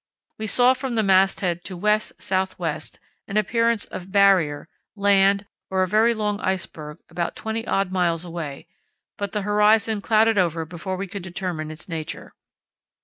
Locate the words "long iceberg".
6.15-6.97